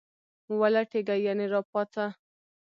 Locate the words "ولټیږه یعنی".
0.59-1.45